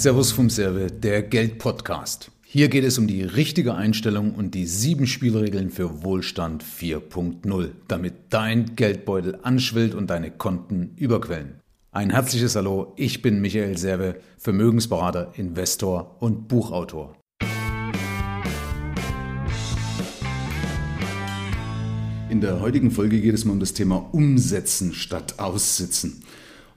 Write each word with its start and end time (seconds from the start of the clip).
Servus 0.00 0.32
vom 0.32 0.48
Serve, 0.48 0.90
der 0.90 1.22
Geld-Podcast. 1.22 2.30
Hier 2.42 2.68
geht 2.68 2.84
es 2.84 2.96
um 2.96 3.06
die 3.06 3.22
richtige 3.22 3.74
Einstellung 3.74 4.34
und 4.34 4.54
die 4.54 4.64
sieben 4.64 5.06
Spielregeln 5.06 5.68
für 5.68 6.02
Wohlstand 6.02 6.64
4.0, 6.64 7.72
damit 7.86 8.14
dein 8.30 8.76
Geldbeutel 8.76 9.40
anschwillt 9.42 9.94
und 9.94 10.08
deine 10.08 10.30
Konten 10.30 10.94
überquellen. 10.96 11.60
Ein 11.92 12.08
herzliches 12.08 12.56
Hallo, 12.56 12.94
ich 12.96 13.20
bin 13.20 13.42
Michael 13.42 13.76
Serve, 13.76 14.16
Vermögensberater, 14.38 15.32
Investor 15.36 16.16
und 16.20 16.48
Buchautor. 16.48 17.14
In 22.30 22.40
der 22.40 22.60
heutigen 22.60 22.90
Folge 22.90 23.20
geht 23.20 23.34
es 23.34 23.44
mal 23.44 23.52
um 23.52 23.60
das 23.60 23.74
Thema 23.74 24.08
Umsetzen 24.12 24.94
statt 24.94 25.38
Aussitzen. 25.38 26.24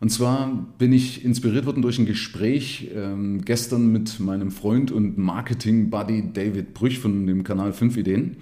Und 0.03 0.09
zwar 0.09 0.67
bin 0.79 0.91
ich 0.91 1.23
inspiriert 1.23 1.65
worden 1.65 1.81
durch 1.81 1.97
ein 1.97 2.05
Gespräch 2.05 2.91
ähm, 2.93 3.45
gestern 3.45 3.89
mit 3.89 4.19
meinem 4.19 4.51
Freund 4.51 4.91
und 4.91 5.17
Marketing-Buddy 5.17 6.33
David 6.33 6.73
Brüch 6.73 6.99
von 6.99 7.25
dem 7.25 7.45
Kanal 7.45 7.71
5 7.71 7.95
Ideen. 7.95 8.35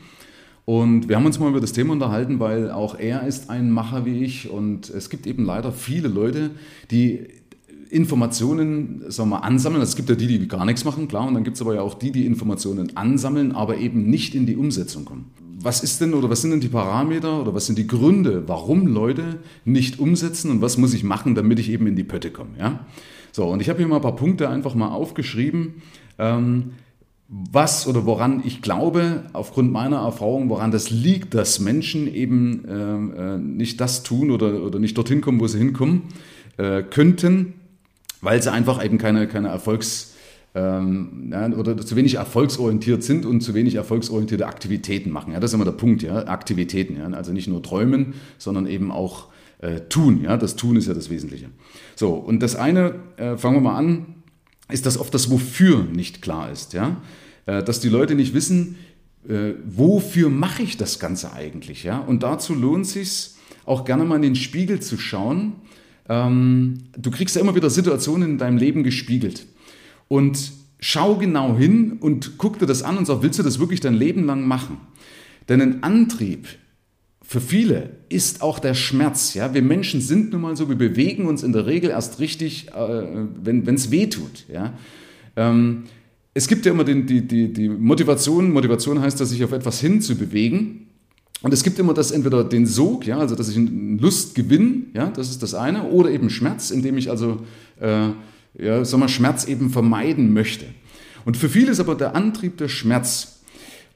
Und 0.66 1.08
wir 1.08 1.18
haben 1.18 1.26
uns 1.28 1.38
mal 1.38 1.50
über 1.50 1.60
das 1.60 1.72
Thema 1.72 1.94
unterhalten, 1.94 2.40
weil 2.40 2.72
auch 2.72 2.98
er 2.98 3.28
ist 3.28 3.52
ein 3.52 3.70
Macher 3.70 4.08
wie 4.08 4.24
ich 4.24 4.50
und 4.50 4.90
es 4.90 5.12
gibt 5.12 5.28
eben 5.28 5.46
leider 5.46 5.72
viele 5.72 6.08
Leute, 6.08 6.50
die 6.90 7.28
Informationen 7.92 9.04
sagen 9.10 9.30
wir, 9.30 9.44
ansammeln. 9.44 9.84
Es 9.84 9.96
gibt 9.96 10.10
ja 10.10 10.16
die, 10.16 10.26
die 10.26 10.48
gar 10.48 10.66
nichts 10.66 10.84
machen, 10.84 11.08
klar, 11.08 11.28
und 11.28 11.36
dann 11.36 11.44
gibt 11.44 11.58
es 11.58 11.62
aber 11.62 11.76
ja 11.76 11.82
auch 11.82 11.94
die, 11.94 12.12
die 12.12 12.26
Informationen 12.26 12.98
ansammeln, 12.98 13.52
aber 13.52 13.78
eben 13.78 14.10
nicht 14.10 14.34
in 14.34 14.48
die 14.48 14.56
Umsetzung 14.56 15.06
kommen 15.06 15.26
was 15.64 15.84
ist 15.84 16.02
denn 16.02 16.14
oder 16.14 16.30
was 16.30 16.42
sind 16.42 16.52
denn 16.52 16.60
die 16.60 16.68
Parameter 16.68 17.42
oder 17.42 17.54
was 17.54 17.66
sind 17.66 17.78
die 17.78 17.88
Gründe, 17.88 18.48
warum 18.48 18.88
Leute 18.88 19.40
nicht 19.66 20.00
umsetzen 20.00 20.52
und 20.52 20.62
was 20.62 20.78
muss 20.78 20.94
ich 20.94 21.04
machen, 21.04 21.36
damit 21.36 21.60
ich 21.60 21.70
eben 21.70 21.88
in 21.88 21.96
die 21.96 22.04
Pötte 22.04 22.32
komme. 22.32 22.52
Ja? 22.60 22.86
So, 23.32 23.46
und 23.46 23.62
ich 23.62 23.70
habe 23.70 23.80
hier 23.80 23.88
mal 23.88 23.98
ein 23.98 24.02
paar 24.02 24.16
Punkte 24.16 24.50
einfach 24.50 24.76
mal 24.76 24.90
aufgeschrieben, 24.90 25.82
ähm, 26.20 26.72
was 27.28 27.88
oder 27.88 28.06
woran 28.06 28.42
ich 28.46 28.62
glaube, 28.62 29.24
aufgrund 29.32 29.72
meiner 29.72 30.00
Erfahrung, 30.00 30.50
woran 30.50 30.72
das 30.72 30.90
liegt, 30.90 31.34
dass 31.34 31.60
Menschen 31.60 32.14
eben 32.14 32.66
äh, 32.66 33.36
äh 33.36 33.38
nicht 33.38 33.80
das 33.80 34.04
tun 34.04 34.32
oder, 34.32 34.62
oder 34.64 34.80
nicht 34.80 34.98
dorthin 34.98 35.22
kommen, 35.22 35.40
wo 35.40 35.48
sie 35.48 35.58
hinkommen 35.58 36.04
äh, 36.58 36.84
könnten, 36.84 37.54
weil 38.20 38.44
sie 38.44 38.52
einfach 38.52 38.84
eben 38.84 38.98
keine, 38.98 39.28
keine 39.28 39.48
Erfolgs- 39.48 40.11
ähm, 40.54 41.34
oder 41.58 41.78
zu 41.78 41.96
wenig 41.96 42.16
erfolgsorientiert 42.16 43.04
sind 43.04 43.26
und 43.26 43.42
zu 43.42 43.54
wenig 43.54 43.76
erfolgsorientierte 43.76 44.46
Aktivitäten 44.46 45.10
machen. 45.12 45.34
Ja, 45.34 45.40
das 45.40 45.52
ist 45.52 45.56
immer 45.56 45.66
der 45.66 45.72
Punkt, 45.72 46.04
ja, 46.04 46.28
Aktivitäten. 46.28 46.98
Ja, 46.98 47.08
also 47.08 47.32
nicht 47.32 47.48
nur 47.48 47.64
träumen, 47.64 48.14
sondern 48.38 48.68
eben 48.68 48.92
auch 48.92 49.28
äh, 49.60 49.82
tun. 49.82 50.22
Ja, 50.24 50.38
das 50.38 50.56
Tun 50.56 50.76
ist 50.76 50.88
ja 50.88 50.94
das 50.94 51.10
Wesentliche. 51.10 51.50
So, 51.96 52.14
und 52.14 52.42
das 52.42 52.56
eine, 52.56 52.96
äh, 53.18 53.38
fangen 53.38 53.58
wir 53.58 53.62
mal 53.62 53.78
an, 53.78 54.16
ist, 54.70 54.86
dass 54.86 54.98
oft 54.98 55.14
das 55.14 55.30
Wofür 55.30 55.84
nicht 55.84 56.22
klar 56.22 56.52
ist. 56.52 56.74
Ja, 56.74 56.98
äh, 57.46 57.64
dass 57.64 57.80
die 57.80 57.90
Leute 57.90 58.16
nicht 58.16 58.34
wissen, 58.34 58.76
äh, 59.28 59.54
wofür 59.66 60.30
mache 60.30 60.64
ich 60.64 60.78
das 60.78 61.00
Ganze 61.00 61.34
eigentlich. 61.34 61.84
Ja, 61.84 62.00
und 62.00 62.24
dazu 62.24 62.54
lohnt 62.54 62.88
sich 62.88 63.32
auch 63.66 63.86
gerne 63.86 64.04
mal 64.04 64.16
in 64.16 64.22
den 64.22 64.36
Spiegel 64.36 64.80
zu 64.80 64.98
schauen. 64.98 65.54
Ähm, 66.10 66.80
du 66.98 67.12
kriegst 67.12 67.36
ja 67.36 67.42
immer 67.42 67.56
wieder 67.56 67.70
Situationen 67.70 68.32
in 68.32 68.38
deinem 68.38 68.58
Leben 68.58 68.84
gespiegelt. 68.84 69.46
Und 70.12 70.52
schau 70.82 71.16
genau 71.16 71.56
hin 71.56 71.94
und 72.02 72.38
guck 72.38 72.60
dir 72.60 72.66
das 72.66 72.84
an 72.84 72.98
und 72.98 73.06
sag, 73.06 73.22
willst 73.22 73.40
du 73.40 73.44
das 73.44 73.60
wirklich 73.60 73.80
dein 73.80 73.94
Leben 73.94 74.26
lang 74.26 74.46
machen? 74.46 74.76
Denn 75.48 75.62
ein 75.62 75.84
Antrieb 75.84 76.50
für 77.22 77.40
viele 77.40 77.92
ist 78.10 78.42
auch 78.42 78.60
der 78.60 78.74
Schmerz. 78.74 79.36
Ja? 79.36 79.54
Wir 79.54 79.62
Menschen 79.62 80.02
sind 80.02 80.34
nun 80.34 80.42
mal 80.42 80.58
so, 80.58 80.68
wir 80.68 80.76
bewegen 80.76 81.28
uns 81.28 81.44
in 81.44 81.54
der 81.54 81.66
Regel 81.66 81.92
erst 81.92 82.20
richtig, 82.20 82.68
äh, 82.74 83.04
wenn 83.42 83.66
es 83.74 83.90
weh 83.90 84.08
tut. 84.08 84.44
Ja? 84.52 84.74
Ähm, 85.38 85.84
es 86.34 86.50
gibt 86.50 86.66
ja 86.66 86.74
immer 86.74 86.84
den, 86.84 87.08
die, 87.08 87.26
die, 87.26 87.54
die 87.54 87.70
Motivation. 87.70 88.52
Motivation 88.52 89.00
heißt, 89.00 89.18
dass 89.18 89.30
sich 89.30 89.46
auf 89.46 89.54
etwas 89.54 89.80
hinzubewegen. 89.80 90.88
Und 91.42 91.54
es 91.54 91.64
gibt 91.64 91.80
immer 91.80 91.94
das 91.94 92.12
entweder 92.12 92.44
den 92.44 92.66
Sog, 92.66 93.06
ja, 93.08 93.18
also 93.18 93.36
dass 93.36 93.48
ich 93.48 93.58
Lust 93.58 94.36
gewinne, 94.36 94.88
ja, 94.94 95.10
das 95.10 95.30
ist 95.30 95.42
das 95.42 95.54
eine, 95.54 95.86
oder 95.86 96.12
eben 96.12 96.30
Schmerz, 96.30 96.70
indem 96.70 96.98
ich 96.98 97.10
also 97.10 97.40
äh, 97.80 98.10
ja, 98.58 98.84
sagen 98.86 99.04
wir, 99.04 99.10
Schmerz 99.10 99.46
eben 99.46 99.70
vermeiden 99.70 100.34
möchte. 100.34 100.66
Und 101.26 101.38
für 101.38 101.50
viele 101.50 101.72
ist 101.72 101.80
aber 101.80 101.96
der 101.96 102.16
Antrieb 102.16 102.58
der 102.58 102.68
Schmerz. 102.68 103.40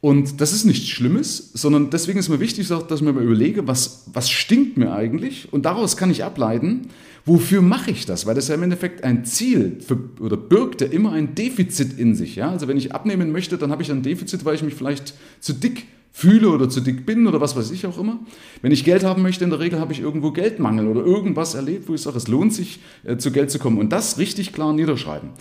Und 0.01 0.39
das 0.39 0.53
ist 0.53 0.65
nichts 0.65 0.87
Schlimmes, 0.87 1.51
sondern 1.53 1.89
deswegen 1.89 2.19
ist 2.19 2.29
mir 2.29 2.39
wichtig, 2.39 2.67
dass 2.67 2.83
ich 2.91 3.01
mir 3.01 3.09
überlege, 3.09 3.67
was, 3.67 4.03
was 4.13 4.29
stinkt 4.29 4.77
mir 4.77 4.93
eigentlich? 4.93 5.51
Und 5.51 5.65
daraus 5.65 5.97
kann 5.97 6.11
ich 6.11 6.23
ableiten, 6.23 6.89
wofür 7.25 7.61
mache 7.61 7.89
ich 7.89 8.05
das? 8.05 8.27
Weil 8.27 8.35
das 8.35 8.47
ja 8.47 8.55
im 8.55 8.61
Endeffekt 8.61 9.03
ein 9.03 9.25
Ziel 9.25 9.77
für, 9.85 9.97
oder 10.19 10.37
birgt 10.37 10.81
ja 10.81 10.87
immer 10.87 11.13
ein 11.13 11.33
Defizit 11.33 11.97
in 11.97 12.13
sich. 12.13 12.35
Ja? 12.35 12.51
Also 12.51 12.67
wenn 12.67 12.77
ich 12.77 12.93
abnehmen 12.93 13.31
möchte, 13.31 13.57
dann 13.57 13.71
habe 13.71 13.81
ich 13.81 13.91
ein 13.91 14.03
Defizit, 14.03 14.45
weil 14.45 14.53
ich 14.53 14.61
mich 14.61 14.75
vielleicht 14.75 15.15
zu 15.39 15.53
dick 15.53 15.87
fühle 16.17 16.49
oder 16.49 16.69
zu 16.69 16.79
dick 16.79 17.05
bin 17.05 17.27
oder 17.27 17.41
was 17.41 17.57
weiß 17.57 17.71
ich 17.71 17.85
auch 17.85 17.97
immer. 17.97 18.21
Wenn 18.61 18.71
ich 18.71 18.85
Geld 18.85 19.03
haben 19.03 19.21
möchte, 19.21 19.43
in 19.43 19.49
der 19.49 19.59
Regel 19.59 19.81
habe 19.81 19.91
ich 19.91 19.99
irgendwo 19.99 20.31
Geldmangel 20.31 20.87
oder 20.87 21.05
irgendwas 21.05 21.55
erlebt, 21.55 21.89
wo 21.89 21.93
ich 21.93 22.01
sage, 22.01 22.15
es 22.15 22.29
lohnt 22.29 22.53
sich, 22.53 22.79
äh, 23.03 23.17
zu 23.17 23.33
Geld 23.33 23.51
zu 23.51 23.59
kommen. 23.59 23.77
Und 23.77 23.89
das 23.89 24.17
richtig 24.17 24.53
klar 24.53 24.71
niederschreiben. 24.71 25.31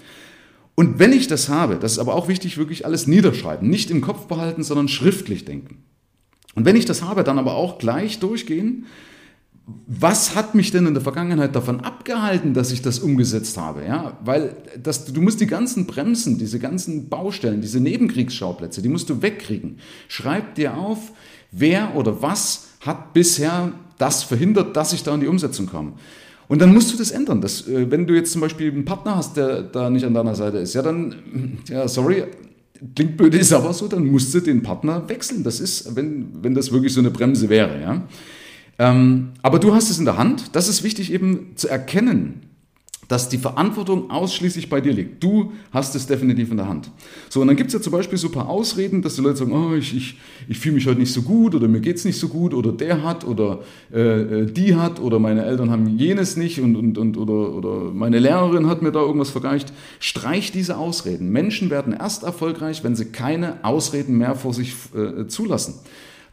Und 0.74 0.98
wenn 0.98 1.12
ich 1.12 1.28
das 1.28 1.48
habe, 1.48 1.76
das 1.76 1.92
ist 1.92 1.98
aber 2.00 2.16
auch 2.16 2.26
wichtig, 2.26 2.58
wirklich 2.58 2.84
alles 2.84 3.06
niederschreiben. 3.06 3.70
Nicht 3.70 3.92
im 3.92 4.00
Kopf 4.00 4.26
behalten, 4.26 4.64
sondern 4.64 4.88
schriftlich 4.88 5.44
denken. 5.44 5.84
Und 6.56 6.64
wenn 6.64 6.74
ich 6.74 6.86
das 6.86 7.02
habe, 7.02 7.22
dann 7.22 7.38
aber 7.38 7.54
auch 7.54 7.78
gleich 7.78 8.18
durchgehen 8.18 8.86
was 9.66 10.34
hat 10.34 10.54
mich 10.54 10.70
denn 10.72 10.86
in 10.86 10.92
der 10.92 11.02
Vergangenheit 11.02 11.56
davon 11.56 11.80
abgehalten, 11.80 12.52
dass 12.52 12.70
ich 12.70 12.82
das 12.82 12.98
umgesetzt 12.98 13.56
habe? 13.56 13.84
Ja, 13.84 14.18
weil 14.22 14.56
das, 14.82 15.06
du 15.06 15.22
musst 15.22 15.40
die 15.40 15.46
ganzen 15.46 15.86
Bremsen, 15.86 16.36
diese 16.36 16.58
ganzen 16.58 17.08
Baustellen, 17.08 17.62
diese 17.62 17.80
Nebenkriegsschauplätze, 17.80 18.82
die 18.82 18.90
musst 18.90 19.08
du 19.08 19.22
wegkriegen. 19.22 19.78
Schreib 20.08 20.54
dir 20.56 20.76
auf, 20.76 21.12
wer 21.50 21.96
oder 21.96 22.20
was 22.20 22.68
hat 22.80 23.14
bisher 23.14 23.72
das 23.96 24.22
verhindert, 24.22 24.76
dass 24.76 24.92
ich 24.92 25.02
da 25.02 25.14
in 25.14 25.20
die 25.20 25.28
Umsetzung 25.28 25.66
komme. 25.66 25.92
Und 26.46 26.60
dann 26.60 26.74
musst 26.74 26.92
du 26.92 26.98
das 26.98 27.10
ändern. 27.10 27.40
Das, 27.40 27.66
äh, 27.66 27.90
wenn 27.90 28.06
du 28.06 28.14
jetzt 28.14 28.32
zum 28.32 28.42
Beispiel 28.42 28.70
einen 28.70 28.84
Partner 28.84 29.16
hast, 29.16 29.36
der 29.36 29.62
da 29.62 29.88
nicht 29.88 30.04
an 30.04 30.12
deiner 30.12 30.34
Seite 30.34 30.58
ist, 30.58 30.74
ja, 30.74 30.82
dann, 30.82 31.14
ja, 31.68 31.88
sorry, 31.88 32.24
klingt 32.94 33.16
blöd, 33.16 33.34
ist 33.34 33.52
aber 33.52 33.72
so, 33.72 33.88
dann 33.88 34.06
musst 34.06 34.34
du 34.34 34.40
den 34.40 34.62
Partner 34.62 35.08
wechseln. 35.08 35.42
Das 35.42 35.58
ist, 35.58 35.96
wenn, 35.96 36.28
wenn 36.42 36.54
das 36.54 36.70
wirklich 36.70 36.92
so 36.92 37.00
eine 37.00 37.10
Bremse 37.10 37.48
wäre, 37.48 37.80
ja. 37.80 38.02
Ähm, 38.78 39.30
aber 39.42 39.58
du 39.58 39.74
hast 39.74 39.90
es 39.90 39.98
in 39.98 40.04
der 40.04 40.16
Hand. 40.16 40.54
Das 40.54 40.68
ist 40.68 40.82
wichtig 40.82 41.12
eben 41.12 41.52
zu 41.56 41.68
erkennen, 41.68 42.42
dass 43.08 43.28
die 43.28 43.38
Verantwortung 43.38 44.10
ausschließlich 44.10 44.68
bei 44.68 44.80
dir 44.80 44.92
liegt. 44.92 45.22
Du 45.22 45.52
hast 45.72 45.94
es 45.94 46.06
definitiv 46.06 46.50
in 46.50 46.56
der 46.56 46.68
Hand. 46.68 46.90
So, 47.28 47.40
und 47.40 47.48
dann 47.48 47.56
gibt 47.56 47.68
es 47.68 47.74
ja 47.74 47.80
zum 47.80 47.92
Beispiel 47.92 48.18
so 48.18 48.28
ein 48.28 48.32
paar 48.32 48.48
Ausreden, 48.48 49.02
dass 49.02 49.16
die 49.16 49.20
Leute 49.20 49.36
sagen, 49.36 49.52
oh, 49.52 49.74
ich, 49.74 49.94
ich, 49.94 50.18
ich 50.48 50.58
fühle 50.58 50.76
mich 50.76 50.86
heute 50.86 51.00
nicht 51.00 51.12
so 51.12 51.22
gut 51.22 51.54
oder 51.54 51.68
mir 51.68 51.80
geht 51.80 51.96
es 51.96 52.04
nicht 52.04 52.18
so 52.18 52.28
gut 52.28 52.54
oder 52.54 52.72
der 52.72 53.02
hat 53.02 53.24
oder 53.24 53.60
äh, 53.92 54.00
äh, 54.00 54.46
die 54.46 54.74
hat 54.74 55.00
oder 55.00 55.18
meine 55.18 55.44
Eltern 55.44 55.70
haben 55.70 55.98
jenes 55.98 56.36
nicht 56.36 56.60
und, 56.60 56.76
und, 56.76 56.98
und 56.98 57.16
oder, 57.16 57.54
oder 57.54 57.92
meine 57.92 58.18
Lehrerin 58.18 58.66
hat 58.66 58.82
mir 58.82 58.92
da 58.92 59.00
irgendwas 59.00 59.30
vergleicht. 59.30 59.72
Streich 60.00 60.52
diese 60.52 60.78
Ausreden. 60.78 61.30
Menschen 61.30 61.70
werden 61.70 61.92
erst 61.92 62.22
erfolgreich, 62.22 62.84
wenn 62.84 62.96
sie 62.96 63.06
keine 63.06 63.64
Ausreden 63.64 64.16
mehr 64.16 64.34
vor 64.34 64.54
sich 64.54 64.74
äh, 64.94 65.26
zulassen. 65.26 65.74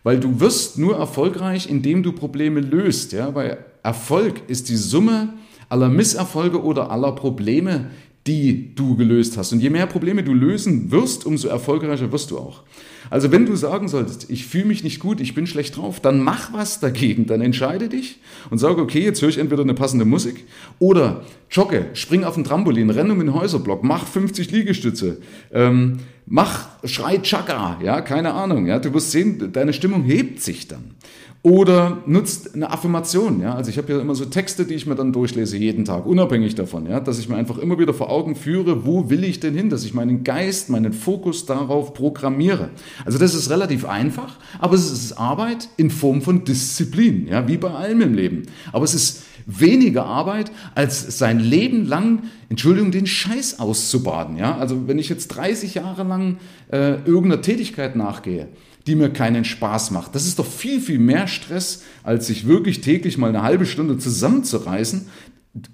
Weil 0.04 0.20
du 0.20 0.40
wirst 0.40 0.78
nur 0.78 0.98
erfolgreich, 0.98 1.70
indem 1.70 2.04
du 2.04 2.12
Probleme 2.12 2.60
löst. 2.60 3.14
Ja? 3.14 3.36
Weil 3.36 3.64
Erfolg 3.84 4.42
ist 4.48 4.70
die 4.70 4.76
Summe 4.76 5.34
aller 5.70 5.90
Misserfolge 5.90 6.62
oder 6.62 6.92
aller 6.92 7.14
Probleme, 7.14 7.92
die 8.28 8.76
du 8.76 8.96
gelöst 8.96 9.38
hast. 9.38 9.52
Und 9.52 9.62
je 9.62 9.70
mehr 9.70 9.88
Probleme 9.88 10.24
du 10.24 10.34
lösen 10.34 10.92
wirst, 10.92 11.26
umso 11.26 11.48
erfolgreicher 11.48 12.12
wirst 12.12 12.32
du 12.32 12.38
auch. 12.38 12.64
Also 13.10 13.32
wenn 13.32 13.46
du 13.46 13.56
sagen 13.56 13.88
solltest, 13.88 14.30
ich 14.30 14.46
fühle 14.46 14.66
mich 14.66 14.84
nicht 14.84 15.00
gut, 15.00 15.20
ich 15.20 15.34
bin 15.34 15.48
schlecht 15.48 15.76
drauf, 15.76 16.00
dann 16.00 16.24
mach 16.24 16.54
was 16.54 16.80
dagegen. 16.80 17.26
Dann 17.26 17.42
entscheide 17.42 17.90
dich 17.90 18.20
und 18.52 18.60
sage, 18.60 18.82
okay, 18.82 19.04
jetzt 19.04 19.22
höre 19.22 19.30
ich 19.30 19.40
entweder 19.40 19.64
eine 19.64 19.74
passende 19.74 20.06
Musik 20.06 20.46
oder 20.78 21.24
jogge, 21.50 21.88
spring 21.94 22.24
auf 22.24 22.36
den 22.36 22.44
Trampolin, 22.44 22.90
renne 22.90 23.14
um 23.14 23.20
den 23.20 23.34
Häuserblock, 23.34 23.84
mach 23.84 24.06
50 24.06 24.52
Liegestütze, 24.52 25.18
ähm, 25.52 25.98
mach, 26.26 26.70
schrei 26.86 27.18
Chakra, 27.18 27.80
ja, 27.84 28.02
keine 28.02 28.34
Ahnung. 28.34 28.68
Ja, 28.68 28.80
du 28.80 28.94
wirst 28.94 29.12
sehen, 29.12 29.52
deine 29.52 29.74
Stimmung 29.74 30.04
hebt 30.04 30.42
sich 30.42 30.68
dann. 30.68 30.96
Oder 31.44 32.04
nutzt 32.06 32.54
eine 32.54 32.70
Affirmation. 32.70 33.42
Ja? 33.42 33.56
Also 33.56 33.72
ich 33.72 33.80
habe 33.80 33.92
ja 33.92 34.00
immer 34.00 34.14
so 34.14 34.26
Texte, 34.26 34.64
die 34.64 34.76
ich 34.76 34.86
mir 34.86 34.94
dann 34.94 35.12
durchlese 35.12 35.58
jeden 35.58 35.86
Tag, 35.86 36.06
unabhängig 36.06 36.54
davon, 36.54 36.88
ja? 36.88 37.00
dass 37.00 37.18
ich 37.18 37.30
mir 37.30 37.36
einfach 37.36 37.58
immer 37.58 37.80
wieder 37.80 37.96
vor 37.96 38.12
Augen 38.12 38.36
führe, 38.36 38.86
wo 38.86 39.10
will 39.10 39.24
ich 39.24 39.40
denn 39.40 39.56
hin, 39.56 39.72
dass 39.72 39.84
ich 39.84 39.96
meinen 39.96 40.24
Geist, 40.24 40.70
meinen 40.70 40.94
Fokus 40.94 41.48
darauf 41.48 41.96
programmiere. 41.96 42.70
Also 43.06 43.18
das 43.18 43.34
ist 43.34 43.50
relativ 43.50 43.86
einfach, 43.86 44.38
aber 44.60 44.76
es 44.76 44.92
ist 44.92 45.14
Arbeit 45.14 45.68
in 45.78 45.90
Form 45.90 46.22
von 46.22 46.44
Disziplin, 46.44 47.28
ja? 47.28 47.48
wie 47.48 47.58
bei 47.58 47.72
allem 47.72 48.02
im 48.02 48.14
Leben. 48.14 48.44
Aber 48.72 48.84
es 48.84 48.94
ist 48.94 49.24
weniger 49.48 50.06
Arbeit, 50.06 50.52
als 50.76 51.18
sein 51.18 51.40
Leben 51.40 51.86
lang, 51.86 52.26
Entschuldigung, 52.50 52.92
den 52.92 53.08
Scheiß 53.08 53.60
auszubaden. 53.60 54.38
Ja? 54.38 54.58
Also 54.58 54.88
wenn 54.88 55.00
ich 55.00 55.10
jetzt 55.10 55.30
30 55.30 55.74
Jahre 55.74 56.04
lang 56.04 56.38
äh, 56.72 57.02
irgendeiner 57.04 57.42
Tätigkeit 57.42 57.96
nachgehe, 57.96 58.48
die 58.88 58.96
mir 58.96 59.12
keinen 59.12 59.46
Spaß 59.46 59.92
macht. 59.92 60.16
Das 60.16 60.26
ist 60.26 60.40
doch 60.40 60.46
viel, 60.46 60.82
viel 60.82 61.00
mehr 61.00 61.28
Stress, 61.28 61.84
als 62.04 62.28
sich 62.28 62.48
wirklich 62.48 62.82
täglich 62.82 63.18
mal 63.18 63.30
eine 63.30 63.44
halbe 63.44 63.66
Stunde 63.66 63.98
zusammenzureißen. 63.98 65.08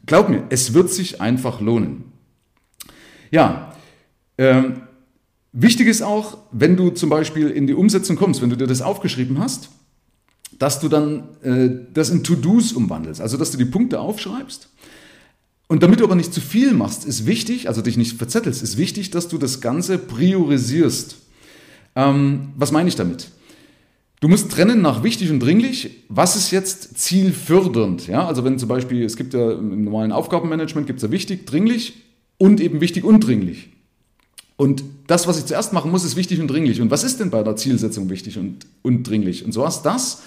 Glaub 0.05 0.29
mir, 0.29 0.43
es 0.49 0.73
wird 0.73 0.91
sich 0.91 1.21
einfach 1.21 1.61
lohnen. 1.61 2.05
Ja, 3.31 3.73
ähm, 4.37 4.81
wichtig 5.53 5.87
ist 5.87 6.01
auch, 6.01 6.37
wenn 6.51 6.75
du 6.75 6.89
zum 6.89 7.09
Beispiel 7.09 7.49
in 7.49 7.67
die 7.67 7.73
Umsetzung 7.73 8.15
kommst, 8.15 8.41
wenn 8.41 8.49
du 8.49 8.57
dir 8.57 8.67
das 8.67 8.81
aufgeschrieben 8.81 9.39
hast, 9.39 9.69
dass 10.59 10.79
du 10.79 10.89
dann 10.89 11.23
äh, 11.43 11.69
das 11.93 12.09
in 12.09 12.23
To-Dos 12.23 12.73
umwandelst. 12.73 13.21
Also, 13.21 13.37
dass 13.37 13.51
du 13.51 13.57
die 13.57 13.65
Punkte 13.65 13.99
aufschreibst. 13.99 14.69
Und 15.67 15.83
damit 15.83 15.99
du 15.99 16.05
aber 16.05 16.15
nicht 16.15 16.33
zu 16.33 16.41
viel 16.41 16.73
machst, 16.73 17.05
ist 17.05 17.25
wichtig, 17.25 17.67
also 17.67 17.81
dich 17.81 17.97
nicht 17.97 18.17
verzettelst, 18.17 18.63
ist 18.63 18.77
wichtig, 18.77 19.11
dass 19.11 19.27
du 19.27 19.37
das 19.37 19.59
Ganze 19.59 19.97
priorisierst. 19.97 21.17
Ähm, 21.97 22.49
was 22.55 22.71
meine 22.71 22.87
ich 22.87 22.95
damit? 22.95 23.31
Du 24.19 24.27
musst 24.27 24.51
trennen 24.51 24.81
nach 24.81 25.03
wichtig 25.03 25.31
und 25.31 25.39
dringlich. 25.39 26.03
Was 26.09 26.35
ist 26.35 26.51
jetzt 26.51 26.99
zielfördernd? 26.99 28.07
Ja, 28.07 28.27
also 28.27 28.43
wenn 28.43 28.59
zum 28.59 28.69
Beispiel, 28.69 29.03
es 29.03 29.17
gibt 29.17 29.33
ja 29.33 29.53
im 29.53 29.83
normalen 29.83 30.11
Aufgabenmanagement 30.11 30.85
gibt 30.85 30.97
es 30.97 31.03
ja 31.03 31.11
wichtig, 31.11 31.47
dringlich 31.47 32.03
und 32.37 32.61
eben 32.61 32.81
wichtig 32.81 33.03
und 33.03 33.21
dringlich. 33.21 33.69
Und 34.57 34.83
das, 35.07 35.27
was 35.27 35.39
ich 35.39 35.45
zuerst 35.45 35.73
machen 35.73 35.89
muss, 35.89 36.03
ist 36.03 36.15
wichtig 36.15 36.39
und 36.39 36.47
dringlich. 36.47 36.81
Und 36.81 36.91
was 36.91 37.03
ist 37.03 37.19
denn 37.19 37.31
bei 37.31 37.41
der 37.41 37.55
Zielsetzung 37.55 38.09
wichtig 38.09 38.37
und, 38.37 38.67
und 38.83 39.03
dringlich? 39.03 39.43
Und 39.43 39.51
so 39.51 39.65
ist 39.65 39.81
das 39.81 40.21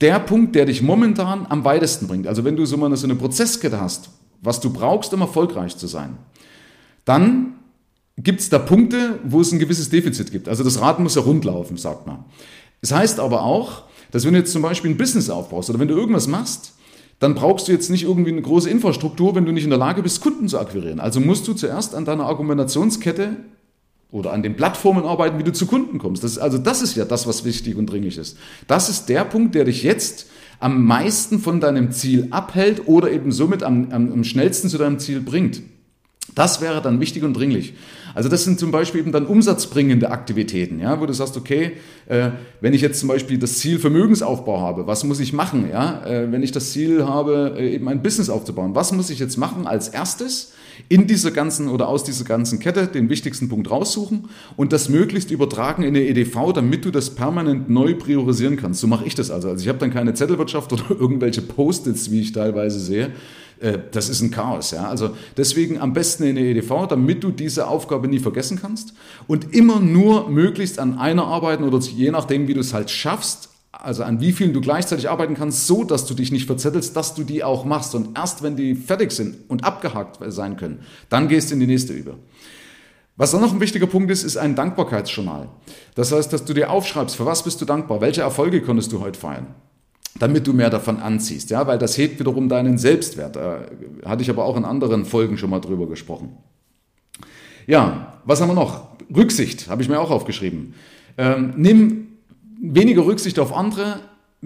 der 0.00 0.18
Punkt, 0.18 0.56
der 0.56 0.66
dich 0.66 0.82
momentan 0.82 1.46
am 1.48 1.64
weitesten 1.64 2.08
bringt. 2.08 2.26
Also 2.26 2.42
wenn 2.44 2.56
du 2.56 2.66
so 2.66 2.84
eine, 2.84 2.96
so 2.96 3.06
eine 3.06 3.14
Prozesskette 3.14 3.80
hast, 3.80 4.10
was 4.40 4.58
du 4.60 4.72
brauchst, 4.72 5.14
um 5.14 5.20
erfolgreich 5.20 5.76
zu 5.76 5.86
sein, 5.86 6.18
dann 7.04 7.54
gibt 8.16 8.40
es 8.40 8.48
da 8.48 8.58
Punkte, 8.58 9.18
wo 9.24 9.40
es 9.40 9.52
ein 9.52 9.58
gewisses 9.58 9.90
Defizit 9.90 10.32
gibt. 10.32 10.48
Also 10.48 10.64
das 10.64 10.80
Rad 10.80 10.98
muss 10.98 11.14
ja 11.14 11.22
rund 11.22 11.44
laufen, 11.44 11.76
sagt 11.76 12.06
man. 12.06 12.24
Es 12.80 12.90
das 12.90 12.98
heißt 12.98 13.20
aber 13.20 13.42
auch, 13.42 13.84
dass 14.10 14.24
wenn 14.24 14.34
du 14.34 14.40
jetzt 14.40 14.52
zum 14.52 14.62
Beispiel 14.62 14.90
ein 14.90 14.96
Business 14.96 15.30
aufbaust 15.30 15.70
oder 15.70 15.78
wenn 15.78 15.88
du 15.88 15.94
irgendwas 15.94 16.26
machst, 16.26 16.74
dann 17.18 17.34
brauchst 17.34 17.68
du 17.68 17.72
jetzt 17.72 17.88
nicht 17.88 18.02
irgendwie 18.02 18.32
eine 18.32 18.42
große 18.42 18.68
Infrastruktur, 18.68 19.34
wenn 19.34 19.46
du 19.46 19.52
nicht 19.52 19.64
in 19.64 19.70
der 19.70 19.78
Lage 19.78 20.02
bist, 20.02 20.20
Kunden 20.20 20.48
zu 20.48 20.58
akquirieren. 20.58 21.00
Also 21.00 21.20
musst 21.20 21.46
du 21.46 21.54
zuerst 21.54 21.94
an 21.94 22.04
deiner 22.04 22.24
Argumentationskette 22.24 23.36
oder 24.10 24.32
an 24.32 24.42
den 24.42 24.56
Plattformen 24.56 25.04
arbeiten, 25.04 25.38
wie 25.38 25.44
du 25.44 25.52
zu 25.52 25.66
Kunden 25.66 25.98
kommst. 25.98 26.24
Das 26.24 26.36
also 26.36 26.58
das 26.58 26.82
ist 26.82 26.96
ja 26.96 27.04
das, 27.04 27.26
was 27.26 27.44
wichtig 27.44 27.76
und 27.76 27.86
dringlich 27.86 28.18
ist. 28.18 28.36
Das 28.66 28.88
ist 28.88 29.06
der 29.06 29.24
Punkt, 29.24 29.54
der 29.54 29.64
dich 29.64 29.84
jetzt 29.84 30.26
am 30.58 30.84
meisten 30.84 31.38
von 31.38 31.60
deinem 31.60 31.92
Ziel 31.92 32.28
abhält 32.30 32.86
oder 32.86 33.10
eben 33.10 33.32
somit 33.32 33.62
am, 33.62 33.90
am, 33.90 34.12
am 34.12 34.24
schnellsten 34.24 34.68
zu 34.68 34.78
deinem 34.78 34.98
Ziel 34.98 35.20
bringt. 35.20 35.62
Das 36.34 36.60
wäre 36.60 36.80
dann 36.80 37.00
wichtig 37.00 37.24
und 37.24 37.34
dringlich. 37.34 37.74
Also 38.14 38.28
das 38.28 38.44
sind 38.44 38.58
zum 38.58 38.70
Beispiel 38.70 39.00
eben 39.00 39.12
dann 39.12 39.26
umsatzbringende 39.26 40.10
Aktivitäten, 40.10 40.78
ja, 40.80 41.00
wo 41.00 41.06
du 41.06 41.12
sagst, 41.12 41.36
okay, 41.36 41.72
äh, 42.06 42.30
wenn 42.60 42.74
ich 42.74 42.80
jetzt 42.80 43.00
zum 43.00 43.08
Beispiel 43.08 43.38
das 43.38 43.58
Ziel 43.58 43.78
Vermögensaufbau 43.78 44.60
habe, 44.60 44.86
was 44.86 45.04
muss 45.04 45.20
ich 45.20 45.32
machen? 45.32 45.68
Ja? 45.70 46.04
Äh, 46.06 46.30
wenn 46.32 46.42
ich 46.42 46.52
das 46.52 46.72
Ziel 46.72 47.04
habe, 47.04 47.56
äh, 47.58 47.74
eben 47.74 47.88
ein 47.88 48.02
Business 48.02 48.30
aufzubauen, 48.30 48.74
was 48.74 48.92
muss 48.92 49.10
ich 49.10 49.18
jetzt 49.18 49.36
machen 49.36 49.66
als 49.66 49.88
erstes? 49.88 50.52
in 50.88 51.06
dieser 51.06 51.30
ganzen 51.30 51.68
oder 51.68 51.88
aus 51.88 52.04
dieser 52.04 52.24
ganzen 52.24 52.58
Kette 52.58 52.86
den 52.86 53.08
wichtigsten 53.08 53.48
Punkt 53.48 53.70
raussuchen 53.70 54.28
und 54.56 54.72
das 54.72 54.88
möglichst 54.88 55.30
übertragen 55.30 55.82
in 55.82 55.90
eine 55.90 56.04
EDV, 56.06 56.52
damit 56.54 56.84
du 56.84 56.90
das 56.90 57.10
permanent 57.10 57.68
neu 57.68 57.94
priorisieren 57.94 58.56
kannst. 58.56 58.80
So 58.80 58.86
mache 58.86 59.04
ich 59.04 59.14
das 59.14 59.30
also. 59.30 59.48
Also 59.48 59.62
ich 59.62 59.68
habe 59.68 59.78
dann 59.78 59.92
keine 59.92 60.14
Zettelwirtschaft 60.14 60.72
oder 60.72 60.90
irgendwelche 60.90 61.42
Post-its, 61.42 62.10
wie 62.10 62.20
ich 62.20 62.32
teilweise 62.32 62.80
sehe, 62.80 63.10
äh, 63.62 63.78
das 63.92 64.08
ist 64.08 64.20
ein 64.20 64.30
Chaos. 64.30 64.72
Ja? 64.72 64.88
Also 64.88 65.10
deswegen 65.36 65.78
am 65.78 65.92
besten 65.92 66.24
in 66.24 66.36
der 66.36 66.44
EDV, 66.44 66.86
damit 66.88 67.22
du 67.22 67.30
diese 67.30 67.68
Aufgabe 67.68 68.08
nie 68.08 68.18
vergessen 68.18 68.58
kannst 68.60 68.92
und 69.26 69.54
immer 69.54 69.80
nur 69.80 70.28
möglichst 70.28 70.78
an 70.78 70.98
einer 70.98 71.26
arbeiten 71.26 71.64
oder 71.64 71.78
je 71.78 72.10
nachdem, 72.10 72.48
wie 72.48 72.54
du 72.54 72.60
es 72.60 72.74
halt 72.74 72.90
schaffst, 72.90 73.50
also 73.70 74.02
an 74.02 74.20
wie 74.20 74.32
vielen 74.32 74.52
du 74.52 74.60
gleichzeitig 74.60 75.08
arbeiten 75.08 75.34
kannst, 75.34 75.66
so 75.66 75.84
dass 75.84 76.04
du 76.06 76.14
dich 76.14 76.30
nicht 76.30 76.46
verzettelst, 76.46 76.94
dass 76.94 77.14
du 77.14 77.24
die 77.24 77.42
auch 77.42 77.64
machst. 77.64 77.94
Und 77.94 78.18
erst 78.18 78.42
wenn 78.42 78.56
die 78.56 78.74
fertig 78.74 79.12
sind 79.12 79.36
und 79.48 79.64
abgehakt 79.64 80.18
sein 80.32 80.56
können, 80.56 80.80
dann 81.08 81.28
gehst 81.28 81.50
du 81.50 81.54
in 81.54 81.60
die 81.60 81.66
nächste 81.66 81.92
über. 81.92 82.18
Was 83.16 83.30
dann 83.30 83.40
noch 83.40 83.52
ein 83.52 83.60
wichtiger 83.60 83.86
Punkt 83.86 84.10
ist, 84.10 84.24
ist 84.24 84.36
ein 84.36 84.56
Dankbarkeitsjournal. 84.56 85.48
Das 85.94 86.12
heißt, 86.12 86.32
dass 86.32 86.44
du 86.44 86.54
dir 86.54 86.70
aufschreibst, 86.70 87.16
für 87.16 87.26
was 87.26 87.44
bist 87.44 87.60
du 87.60 87.64
dankbar, 87.64 88.00
welche 88.00 88.22
Erfolge 88.22 88.62
konntest 88.62 88.90
du 88.92 89.00
heute 89.00 89.18
feiern 89.18 89.54
damit 90.18 90.46
du 90.46 90.52
mehr 90.52 90.70
davon 90.70 90.98
anziehst, 90.98 91.50
ja, 91.50 91.66
weil 91.66 91.78
das 91.78 91.96
hebt 91.96 92.20
wiederum 92.20 92.48
deinen 92.48 92.78
Selbstwert. 92.78 93.36
Da 93.36 93.60
hatte 94.04 94.22
ich 94.22 94.30
aber 94.30 94.44
auch 94.44 94.56
in 94.56 94.64
anderen 94.64 95.04
Folgen 95.04 95.38
schon 95.38 95.50
mal 95.50 95.60
drüber 95.60 95.86
gesprochen. 95.86 96.36
Ja, 97.66 98.18
was 98.24 98.40
haben 98.40 98.48
wir 98.48 98.54
noch? 98.54 98.88
Rücksicht, 99.14 99.68
habe 99.68 99.82
ich 99.82 99.88
mir 99.88 100.00
auch 100.00 100.10
aufgeschrieben. 100.10 100.74
Ähm, 101.18 101.54
nimm 101.56 102.08
weniger 102.60 103.04
Rücksicht 103.04 103.38
auf 103.38 103.54
andere, 103.54 104.00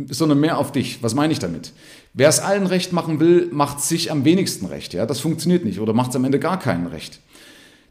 sondern 0.09 0.41
mehr 0.41 0.59
auf 0.59 0.73
dich. 0.73 1.03
Was 1.03 1.15
meine 1.15 1.33
ich 1.33 1.39
damit? 1.39 1.73
Wer 2.13 2.29
es 2.29 2.41
allen 2.41 2.67
recht 2.67 2.93
machen 2.93 3.21
will, 3.21 3.49
macht 3.53 3.81
sich 3.81 4.11
am 4.11 4.25
wenigsten 4.25 4.67
recht. 4.67 4.95
Ja, 4.95 5.07
das 5.07 5.21
funktioniert 5.21 5.65
nicht 5.65 5.81
oder 5.81 5.93
macht 5.93 6.11
es 6.11 6.17
am 6.17 6.25
Ende 6.25 6.39
gar 6.39 6.59
keinen 6.59 6.87
recht. 6.87 7.21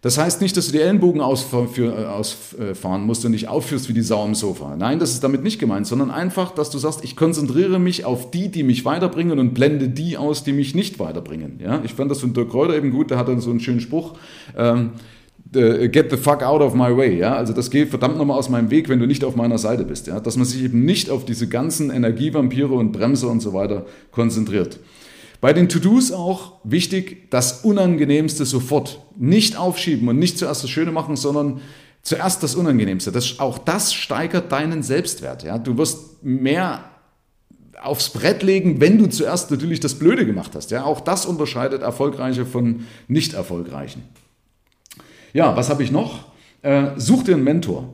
Das 0.05 0.19
heißt 0.19 0.39
nicht, 0.39 0.55
dass 0.55 0.67
du 0.67 0.71
die 0.71 0.81
Ellenbogen 0.81 1.19
äh, 1.19 1.23
ausfahren 1.23 3.07
musst 3.07 3.25
und 3.25 3.31
dich 3.31 3.47
aufführst 3.47 3.89
wie 3.89 3.93
die 3.93 4.03
Sau 4.03 4.23
am 4.23 4.35
Sofa. 4.35 4.75
Nein, 4.75 4.99
das 4.99 5.13
ist 5.13 5.23
damit 5.23 5.41
nicht 5.41 5.57
gemeint, 5.57 5.87
sondern 5.87 6.11
einfach, 6.11 6.51
dass 6.51 6.69
du 6.69 6.77
sagst, 6.77 7.03
ich 7.03 7.15
konzentriere 7.15 7.79
mich 7.79 8.05
auf 8.05 8.29
die, 8.29 8.49
die 8.49 8.61
mich 8.61 8.85
weiterbringen 8.85 9.39
und 9.39 9.55
blende 9.55 9.89
die 9.89 10.15
aus, 10.15 10.43
die 10.43 10.53
mich 10.53 10.75
nicht 10.75 10.99
weiterbringen. 10.99 11.59
Ja, 11.59 11.81
ich 11.83 11.95
fand 11.95 12.11
das 12.11 12.19
von 12.19 12.33
Dirk 12.33 12.51
Kräuter 12.51 12.75
eben 12.75 12.91
gut, 12.91 13.09
der 13.09 13.17
hat 13.17 13.29
dann 13.29 13.41
so 13.41 13.49
einen 13.49 13.59
schönen 13.59 13.79
Spruch. 13.79 14.13
Ähm, 14.55 14.91
get 15.51 16.11
the 16.11 16.17
fuck 16.17 16.43
out 16.43 16.61
of 16.61 16.75
my 16.75 16.95
way, 16.95 17.17
ja, 17.17 17.35
also 17.35 17.53
das 17.53 17.71
geht 17.71 17.89
verdammt 17.89 18.19
nochmal 18.19 18.37
aus 18.37 18.49
meinem 18.49 18.69
Weg, 18.69 18.89
wenn 18.89 18.99
du 18.99 19.07
nicht 19.07 19.23
auf 19.23 19.35
meiner 19.35 19.57
Seite 19.57 19.85
bist, 19.85 20.05
ja, 20.05 20.19
dass 20.19 20.37
man 20.37 20.45
sich 20.45 20.63
eben 20.63 20.85
nicht 20.85 21.09
auf 21.09 21.25
diese 21.25 21.47
ganzen 21.47 21.89
Energievampire 21.89 22.75
und 22.75 22.91
Bremse 22.91 23.27
und 23.27 23.39
so 23.39 23.53
weiter 23.53 23.87
konzentriert. 24.11 24.77
Bei 25.45 25.53
den 25.53 25.69
To-Dos 25.69 26.11
auch 26.11 26.53
wichtig, 26.63 27.29
das 27.29 27.63
Unangenehmste 27.63 28.45
sofort. 28.47 29.05
Nicht 29.15 29.55
aufschieben 29.55 30.07
und 30.07 30.17
nicht 30.17 30.39
zuerst 30.39 30.63
das 30.63 30.71
Schöne 30.71 30.91
machen, 30.91 31.15
sondern 31.15 31.61
zuerst 32.01 32.41
das 32.41 32.55
Unangenehmste. 32.55 33.11
Das, 33.11 33.39
auch 33.39 33.59
das 33.59 33.93
steigert 33.93 34.51
deinen 34.51 34.81
Selbstwert. 34.81 35.43
Ja? 35.43 35.59
Du 35.59 35.77
wirst 35.77 36.23
mehr 36.23 36.85
aufs 37.79 38.09
Brett 38.09 38.41
legen, 38.41 38.81
wenn 38.81 38.97
du 38.97 39.05
zuerst 39.05 39.51
natürlich 39.51 39.79
das 39.79 39.93
Blöde 39.93 40.25
gemacht 40.25 40.53
hast. 40.55 40.71
Ja? 40.71 40.83
Auch 40.83 40.99
das 40.99 41.27
unterscheidet 41.27 41.83
Erfolgreiche 41.83 42.47
von 42.47 42.87
Nicht-Erfolgreichen. 43.07 44.01
Ja, 45.31 45.55
was 45.55 45.69
habe 45.69 45.83
ich 45.83 45.91
noch? 45.91 46.25
Äh, 46.63 46.87
such 46.95 47.21
dir 47.21 47.35
einen 47.35 47.43
Mentor 47.43 47.93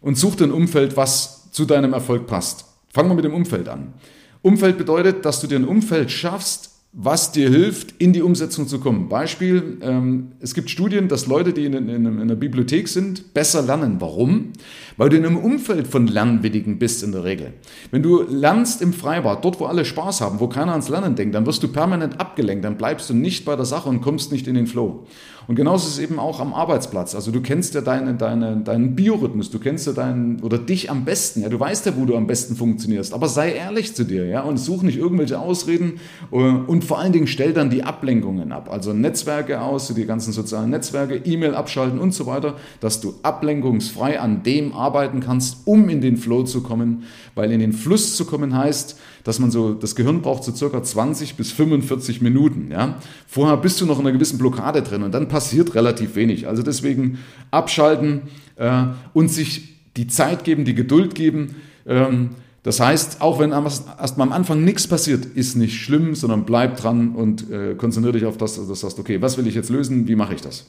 und 0.00 0.18
such 0.18 0.34
dir 0.34 0.46
ein 0.46 0.52
Umfeld, 0.52 0.96
was 0.96 1.52
zu 1.52 1.64
deinem 1.64 1.92
Erfolg 1.92 2.26
passt. 2.26 2.64
Fangen 2.92 3.08
wir 3.08 3.14
mit 3.14 3.24
dem 3.24 3.34
Umfeld 3.34 3.68
an. 3.68 3.94
Umfeld 4.42 4.78
bedeutet, 4.78 5.24
dass 5.24 5.40
du 5.40 5.46
dir 5.46 5.60
ein 5.60 5.64
Umfeld 5.64 6.10
schaffst, 6.10 6.67
was 7.00 7.30
dir 7.30 7.48
hilft, 7.48 7.94
in 7.98 8.12
die 8.12 8.22
Umsetzung 8.22 8.66
zu 8.66 8.80
kommen. 8.80 9.08
Beispiel, 9.08 9.78
ähm, 9.82 10.32
es 10.40 10.52
gibt 10.52 10.68
Studien, 10.68 11.06
dass 11.06 11.28
Leute, 11.28 11.52
die 11.52 11.64
in, 11.64 11.72
in, 11.72 11.88
in, 11.88 12.20
einer 12.20 12.34
Bibliothek 12.34 12.88
sind, 12.88 13.32
besser 13.34 13.62
lernen. 13.62 14.00
Warum? 14.00 14.52
Weil 14.96 15.08
du 15.08 15.16
in 15.16 15.24
einem 15.24 15.36
Umfeld 15.36 15.86
von 15.86 16.08
Lernwilligen 16.08 16.80
bist 16.80 17.04
in 17.04 17.12
der 17.12 17.22
Regel. 17.22 17.52
Wenn 17.92 18.02
du 18.02 18.22
lernst 18.22 18.82
im 18.82 18.92
Freibad, 18.92 19.44
dort 19.44 19.60
wo 19.60 19.66
alle 19.66 19.84
Spaß 19.84 20.20
haben, 20.22 20.40
wo 20.40 20.48
keiner 20.48 20.72
ans 20.72 20.88
Lernen 20.88 21.14
denkt, 21.14 21.36
dann 21.36 21.46
wirst 21.46 21.62
du 21.62 21.68
permanent 21.68 22.18
abgelenkt, 22.18 22.64
dann 22.64 22.76
bleibst 22.76 23.08
du 23.08 23.14
nicht 23.14 23.44
bei 23.44 23.54
der 23.54 23.64
Sache 23.64 23.88
und 23.88 24.00
kommst 24.00 24.32
nicht 24.32 24.48
in 24.48 24.56
den 24.56 24.66
Flow. 24.66 25.06
Und 25.48 25.54
genauso 25.54 25.88
ist 25.88 25.94
es 25.94 25.98
eben 25.98 26.18
auch 26.18 26.40
am 26.40 26.52
Arbeitsplatz. 26.52 27.14
Also 27.14 27.30
du 27.30 27.40
kennst 27.40 27.74
ja 27.74 27.80
deine, 27.80 28.12
deine, 28.12 28.58
deinen 28.58 28.94
Biorhythmus, 28.94 29.50
du 29.50 29.58
kennst 29.58 29.86
ja 29.86 29.94
deinen 29.94 30.40
oder 30.42 30.58
dich 30.58 30.90
am 30.90 31.06
besten. 31.06 31.40
Ja, 31.40 31.48
du 31.48 31.58
weißt 31.58 31.86
ja, 31.86 31.96
wo 31.96 32.04
du 32.04 32.16
am 32.16 32.26
besten 32.26 32.54
funktionierst. 32.54 33.14
Aber 33.14 33.28
sei 33.28 33.52
ehrlich 33.52 33.94
zu 33.94 34.04
dir, 34.04 34.26
ja, 34.26 34.42
und 34.42 34.58
such 34.58 34.82
nicht 34.82 34.98
irgendwelche 34.98 35.38
Ausreden 35.38 36.00
äh, 36.32 36.36
und 36.36 36.84
vor 36.84 36.98
allen 36.98 37.12
Dingen 37.12 37.26
stell 37.26 37.54
dann 37.54 37.70
die 37.70 37.82
Ablenkungen 37.82 38.52
ab. 38.52 38.68
Also 38.70 38.92
Netzwerke 38.92 39.62
aus, 39.62 39.88
die 39.88 40.04
ganzen 40.04 40.34
sozialen 40.34 40.68
Netzwerke, 40.68 41.16
E-Mail 41.16 41.54
abschalten 41.54 41.98
und 41.98 42.12
so 42.12 42.26
weiter, 42.26 42.56
dass 42.80 43.00
du 43.00 43.14
ablenkungsfrei 43.22 44.20
an 44.20 44.42
dem 44.42 44.74
arbeiten 44.74 45.20
kannst, 45.20 45.66
um 45.66 45.88
in 45.88 46.02
den 46.02 46.18
Flow 46.18 46.42
zu 46.42 46.62
kommen. 46.62 47.04
Weil 47.34 47.52
in 47.52 47.60
den 47.60 47.72
Fluss 47.72 48.16
zu 48.16 48.26
kommen 48.26 48.54
heißt, 48.54 48.98
dass 49.28 49.40
man 49.40 49.50
so, 49.50 49.74
das 49.74 49.94
Gehirn 49.94 50.22
braucht 50.22 50.42
so 50.42 50.54
circa 50.54 50.82
20 50.82 51.34
bis 51.34 51.52
45 51.52 52.22
Minuten. 52.22 52.70
Ja? 52.72 52.96
Vorher 53.26 53.58
bist 53.58 53.78
du 53.78 53.84
noch 53.84 53.98
in 53.98 54.06
einer 54.06 54.12
gewissen 54.12 54.38
Blockade 54.38 54.80
drin 54.80 55.02
und 55.02 55.12
dann 55.12 55.28
passiert 55.28 55.74
relativ 55.74 56.16
wenig. 56.16 56.48
Also 56.48 56.62
deswegen 56.62 57.18
abschalten 57.50 58.22
äh, 58.56 58.84
und 59.12 59.28
sich 59.28 59.74
die 59.98 60.06
Zeit 60.06 60.44
geben, 60.44 60.64
die 60.64 60.74
Geduld 60.74 61.14
geben. 61.14 61.56
Ähm, 61.86 62.30
das 62.62 62.80
heißt, 62.80 63.20
auch 63.20 63.38
wenn 63.38 63.52
erst 63.52 64.16
mal 64.16 64.24
am 64.24 64.32
Anfang 64.32 64.64
nichts 64.64 64.86
passiert, 64.86 65.26
ist 65.26 65.56
nicht 65.56 65.78
schlimm, 65.78 66.14
sondern 66.14 66.46
bleib 66.46 66.78
dran 66.78 67.14
und 67.14 67.50
äh, 67.50 67.74
konzentriere 67.74 68.14
dich 68.14 68.24
auf 68.24 68.38
das, 68.38 68.56
dass 68.56 68.66
du 68.66 68.74
sagst, 68.74 68.98
okay, 68.98 69.20
was 69.20 69.36
will 69.36 69.46
ich 69.46 69.54
jetzt 69.54 69.68
lösen, 69.68 70.08
wie 70.08 70.16
mache 70.16 70.36
ich 70.36 70.40
das? 70.40 70.64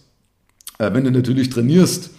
Äh, 0.80 0.94
wenn 0.94 1.06
du 1.06 1.12
natürlich 1.12 1.50
trainierst, 1.50 2.10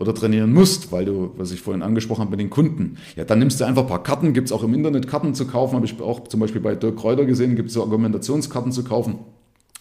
oder 0.00 0.14
trainieren 0.14 0.52
musst, 0.52 0.90
weil 0.90 1.04
du, 1.04 1.30
was 1.36 1.52
ich 1.52 1.60
vorhin 1.60 1.82
angesprochen 1.82 2.22
habe 2.22 2.30
mit 2.30 2.40
den 2.40 2.48
Kunden, 2.48 2.96
ja, 3.16 3.24
dann 3.24 3.38
nimmst 3.38 3.60
du 3.60 3.64
einfach 3.64 3.82
ein 3.82 3.88
paar 3.88 4.02
Karten, 4.02 4.32
gibt 4.32 4.46
es 4.46 4.52
auch 4.52 4.64
im 4.64 4.72
Internet 4.72 5.06
Karten 5.06 5.34
zu 5.34 5.46
kaufen, 5.46 5.76
habe 5.76 5.84
ich 5.84 6.00
auch 6.00 6.26
zum 6.26 6.40
Beispiel 6.40 6.62
bei 6.62 6.74
Dirk 6.74 6.96
Kräuter 6.96 7.26
gesehen, 7.26 7.54
gibt 7.54 7.68
es 7.68 7.74
so 7.74 7.82
Argumentationskarten 7.82 8.72
zu 8.72 8.82
kaufen 8.82 9.18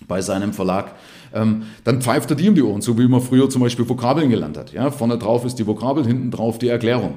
bei 0.07 0.21
seinem 0.21 0.51
Verlag, 0.51 0.95
ähm, 1.33 1.63
dann 1.85 2.01
pfeift 2.01 2.29
er 2.31 2.35
die 2.35 2.49
um 2.49 2.55
die 2.55 2.61
Ohren, 2.61 2.81
so 2.81 2.97
wie 2.97 3.07
man 3.07 3.21
früher 3.21 3.49
zum 3.49 3.61
Beispiel 3.61 3.87
Vokabeln 3.87 4.29
gelernt 4.29 4.57
hat. 4.57 4.73
Ja? 4.73 4.91
Vorne 4.91 5.17
drauf 5.17 5.45
ist 5.45 5.55
die 5.55 5.65
Vokabel, 5.65 6.05
hinten 6.05 6.31
drauf 6.31 6.59
die 6.59 6.67
Erklärung. 6.67 7.15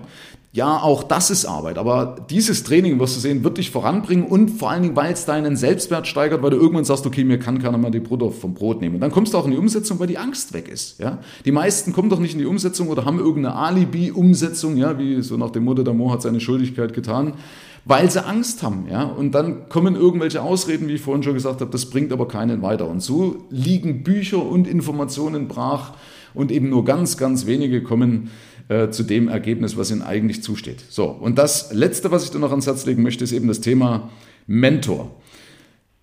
Ja, 0.55 0.83
auch 0.83 1.03
das 1.03 1.31
ist 1.31 1.47
Arbeit, 1.47 1.79
aber 1.79 2.27
dieses 2.29 2.63
Training, 2.63 3.01
wirst 3.01 3.17
du 3.17 3.21
sehen, 3.21 3.43
wird 3.43 3.57
dich 3.57 3.71
voranbringen 3.71 4.27
und 4.27 4.51
vor 4.51 4.71
allen 4.71 4.83
Dingen, 4.83 4.97
weil 4.97 5.11
es 5.11 5.25
deinen 5.25 5.57
Selbstwert 5.57 6.07
steigert, 6.07 6.43
weil 6.43 6.51
du 6.51 6.59
irgendwann 6.59 6.85
sagst, 6.85 7.07
okay, 7.07 7.25
mir 7.25 7.39
kann 7.39 7.59
keiner 7.59 7.79
mal 7.79 7.91
die 7.91 8.01
Brot 8.01 8.35
vom 8.35 8.53
Brot 8.53 8.83
nehmen. 8.83 8.97
Und 8.97 9.01
dann 9.01 9.11
kommst 9.11 9.33
du 9.33 9.39
auch 9.39 9.47
in 9.47 9.53
die 9.53 9.57
Umsetzung, 9.57 9.99
weil 9.99 10.09
die 10.09 10.19
Angst 10.19 10.53
weg 10.53 10.69
ist. 10.69 11.01
Ja? 11.01 11.21
Die 11.47 11.53
meisten 11.53 11.95
kommen 11.95 12.11
doch 12.11 12.19
nicht 12.19 12.35
in 12.35 12.39
die 12.39 12.45
Umsetzung 12.45 12.89
oder 12.89 13.07
haben 13.07 13.19
irgendeine 13.19 13.57
Alibi-Umsetzung, 13.57 14.77
ja, 14.77 14.99
wie 14.99 15.23
so 15.23 15.39
nach 15.39 15.49
dem 15.49 15.65
Motto, 15.65 15.85
der 15.85 15.95
Mo 15.95 16.13
hat 16.13 16.21
seine 16.21 16.39
Schuldigkeit 16.39 16.93
getan, 16.93 17.33
weil 17.87 18.11
sie 18.11 18.23
Angst 18.23 18.63
haben. 18.63 18.89
Ja? 18.91 19.05
Und 19.05 19.35
dann 19.35 19.71
kommen 19.71 19.97
irgendwelche 19.97 20.43
Ausreden, 20.43 20.87
wie 20.87 20.97
ich 20.97 21.01
vorhin 21.01 21.23
schon 21.23 21.33
gesagt 21.33 21.63
habe, 21.63 21.71
das 21.71 21.87
bringt 21.87 22.13
aber 22.13 22.29
keinen 22.29 22.61
weiter. 22.61 22.91
Und 22.91 23.01
so 23.01 23.37
liegen 23.49 24.03
Bücher 24.03 24.45
und 24.45 24.69
Informationen 24.69 25.49
brach 25.49 25.93
und 26.35 26.51
eben 26.53 26.69
nur 26.69 26.85
ganz, 26.85 27.17
ganz 27.17 27.47
wenige 27.47 27.83
kommen 27.83 28.31
äh, 28.73 28.91
zu 28.91 29.02
dem 29.02 29.29
Ergebnis, 29.29 29.76
was 29.76 29.91
ihnen 29.91 30.02
eigentlich 30.02 30.43
zusteht. 30.43 30.83
So, 30.88 31.05
und 31.05 31.37
das 31.37 31.73
Letzte, 31.73 32.11
was 32.11 32.25
ich 32.25 32.31
dir 32.31 32.38
noch 32.38 32.50
ans 32.50 32.67
Herz 32.67 32.87
legen 32.87 33.02
möchte, 33.02 33.23
ist 33.23 33.33
eben 33.33 33.49
das 33.49 33.61
Thema 33.61 34.09
Mentor. 34.47 35.14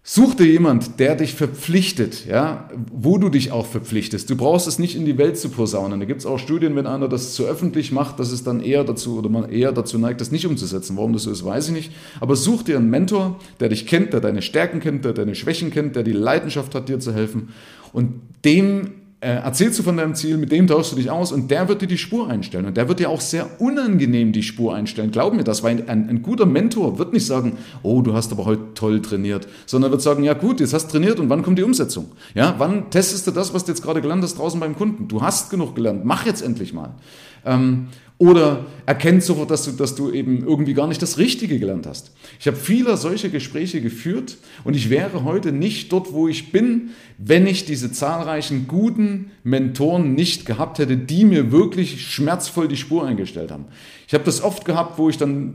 Such 0.04 0.36
dir 0.36 0.46
jemand, 0.46 1.00
der 1.00 1.16
dich 1.16 1.34
verpflichtet, 1.34 2.26
ja, 2.26 2.70
wo 2.92 3.18
du 3.18 3.30
dich 3.30 3.52
auch 3.52 3.66
verpflichtest. 3.66 4.30
Du 4.30 4.36
brauchst 4.36 4.68
es 4.68 4.80
nicht 4.80 4.96
in 4.96 5.06
die 5.06 5.18
Welt 5.18 5.38
zu 5.38 5.50
posaunen. 5.50 6.00
Da 6.00 6.06
gibt 6.06 6.22
es 6.22 6.26
auch 6.26 6.40
Studien, 6.40 6.76
wenn 6.76 6.88
einer 6.88 7.08
das 7.08 7.34
zu 7.34 7.46
öffentlich 7.46 7.92
macht, 7.92 8.20
dass 8.20 8.32
es 8.32 8.44
dann 8.44 8.62
eher 8.62 8.84
dazu 8.84 9.18
oder 9.18 9.30
man 9.30 9.50
eher 9.50 9.72
dazu 9.72 9.98
neigt, 9.98 10.22
das 10.22 10.32
nicht 10.32 10.48
umzusetzen. 10.48 10.96
Warum 10.96 11.14
das 11.14 11.24
so 11.24 11.32
ist, 11.32 11.46
weiß 11.46 11.68
ich 11.68 11.74
nicht. 11.74 11.92
Aber 12.20 12.36
such 12.36 12.64
dir 12.64 12.78
einen 12.78 12.90
Mentor, 12.90 13.40
der 13.60 13.70
dich 13.70 13.88
kennt, 13.88 14.14
der 14.14 14.22
deine 14.22 14.42
Stärken 14.42 14.80
kennt, 14.80 15.06
der 15.06 15.14
deine 15.14 15.36
Schwächen 15.36 15.70
kennt, 15.70 15.96
der 15.96 16.04
die 16.04 16.14
Leidenschaft 16.14 16.76
hat, 16.76 16.90
dir 16.90 17.00
zu 17.00 17.14
helfen 17.14 17.50
und 17.94 18.22
dem 18.46 18.92
äh, 19.22 19.32
erzählst 19.32 19.78
du 19.78 19.84
von 19.84 19.98
deinem 19.98 20.16
Ziel, 20.16 20.38
mit 20.38 20.52
dem 20.52 20.66
tauschst 20.66 20.94
du 20.94 20.96
dich 20.96 21.12
aus 21.12 21.34
und 21.34 21.52
der 21.52 21.68
wird 21.68 21.82
dir 21.82 21.88
die 21.88 21.98
Spur 21.98 22.30
einstellen. 22.30 22.66
Und 22.66 22.78
der 22.78 22.88
wird 22.88 23.00
dir 23.00 23.10
auch 23.10 23.20
sehr 23.20 23.60
unangenehm 23.60 24.32
die 24.32 24.44
Spur 24.44 24.74
einstellen. 24.74 25.12
Glaub 25.12 25.34
mir 25.34 25.44
das, 25.44 25.62
weil 25.62 25.84
ein, 25.88 26.10
ein 26.10 26.22
guter 26.22 26.46
Mentor 26.46 26.98
wird 27.00 27.12
nicht 27.12 27.26
sagen, 27.26 27.58
oh, 27.84 28.02
du 28.02 28.14
hast 28.14 28.32
aber 28.32 28.46
heute 28.46 28.74
toll 28.76 29.02
trainiert, 29.02 29.48
sondern 29.66 29.92
wird 29.92 30.02
sagen, 30.02 30.24
ja 30.24 30.34
gut, 30.34 30.62
jetzt 30.62 30.74
hast 30.74 30.88
du 30.88 30.92
trainiert 30.94 31.20
und 31.20 31.30
wann 31.30 31.44
kommt 31.44 31.60
die 31.60 31.64
Umsetzung? 31.64 32.12
Ja, 32.34 32.56
wann 32.60 32.90
testest 32.92 33.28
du 33.28 33.32
das, 33.32 33.54
was 33.54 33.66
du 33.66 33.74
jetzt 33.74 33.82
gerade 33.82 34.02
gelernt 34.02 34.24
hast 34.24 34.38
draußen 34.38 34.60
beim 34.60 34.76
Kunden? 34.78 35.10
Du 35.10 35.22
hast 35.22 35.50
genug 35.50 35.76
gelernt, 35.76 36.06
mach 36.06 36.26
jetzt 36.26 36.42
endlich 36.42 36.74
mal. 36.74 36.92
Ähm, 37.46 37.88
oder 38.20 38.66
erkennt 38.86 39.24
sofort, 39.24 39.50
dass 39.50 39.64
du, 39.64 39.72
dass 39.72 39.96
du 39.96 40.12
eben 40.12 40.46
irgendwie 40.46 40.74
gar 40.74 40.88
nicht 40.88 41.02
das 41.02 41.18
Richtige 41.18 41.58
gelernt 41.58 41.88
hast. 41.88 42.12
Ich 42.38 42.48
habe 42.48 42.58
viele 42.58 42.98
solche 42.98 43.30
Gespräche 43.30 43.80
geführt 43.80 44.38
und 44.66 44.76
ich 44.76 44.90
wäre 44.90 45.24
heute 45.24 45.54
nicht 45.54 45.94
dort, 45.94 46.12
wo 46.12 46.28
ich 46.28 46.52
bin, 46.52 46.90
wenn 47.18 47.48
ich 47.48 47.64
diese 47.64 47.94
zahlreichen 47.94 48.68
guten 48.68 49.32
Mentoren 49.44 50.16
nicht 50.16 50.46
gehabt 50.46 50.80
hätte, 50.80 50.98
die 50.98 51.24
mir 51.24 51.54
wirklich 51.54 52.12
schmerzvoll 52.12 52.68
die 52.68 52.76
Spur 52.76 53.08
eingestellt 53.08 53.52
haben. 53.52 53.66
Ich 54.06 54.14
habe 54.14 54.26
das 54.26 54.44
oft 54.44 54.66
gehabt, 54.66 54.98
wo 54.98 55.10
ich 55.10 55.18
dann, 55.18 55.54